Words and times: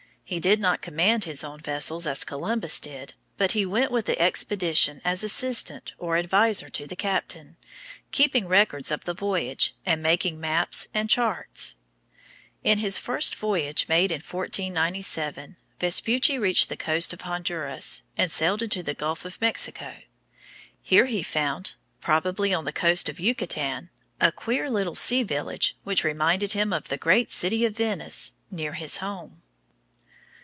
He 0.23 0.39
did 0.39 0.61
not 0.61 0.81
command 0.81 1.25
his 1.25 1.43
own 1.43 1.59
vessels, 1.59 2.07
as 2.07 2.23
Columbus 2.23 2.79
did, 2.79 3.15
but 3.35 3.51
he 3.51 3.65
went 3.65 3.91
with 3.91 4.05
the 4.05 4.17
expedition 4.17 5.01
as 5.03 5.25
assistant 5.25 5.91
or 5.97 6.15
adviser 6.15 6.69
to 6.69 6.87
the 6.87 6.95
captain, 6.95 7.57
keeping 8.13 8.47
records 8.47 8.91
of 8.91 9.03
the 9.03 9.13
voyage 9.13 9.75
and 9.85 10.01
making 10.01 10.39
maps 10.39 10.87
and 10.93 11.09
charts. 11.09 11.79
In 12.63 12.77
his 12.77 12.97
first 12.97 13.35
voyage, 13.35 13.89
made 13.89 14.09
in 14.09 14.21
1497, 14.21 15.57
Vespucci 15.81 16.39
reached 16.39 16.69
the 16.69 16.77
coast 16.77 17.11
of 17.11 17.19
Honduras, 17.19 18.03
and 18.15 18.31
sailed 18.31 18.61
into 18.61 18.81
the 18.81 18.93
Gulf 18.93 19.25
of 19.25 19.41
Mexico. 19.41 19.97
Here 20.81 21.07
he 21.07 21.23
found, 21.23 21.75
probably 21.99 22.53
on 22.53 22.63
the 22.63 22.71
coast 22.71 23.09
of 23.09 23.19
Yucatan, 23.19 23.89
a 24.21 24.31
queer 24.31 24.69
little 24.69 24.95
sea 24.95 25.23
village 25.23 25.75
which 25.83 26.05
reminded 26.05 26.53
him 26.53 26.71
of 26.71 26.87
the 26.87 26.95
great 26.95 27.31
city 27.31 27.65
of 27.65 27.75
Venice 27.75 28.31
near 28.49 28.71
his 28.71 28.97
home. 28.99 29.39